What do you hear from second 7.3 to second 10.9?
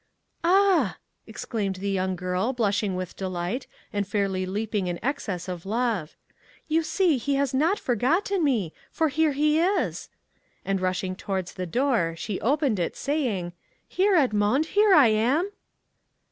has not forgotten me, for here he is!" And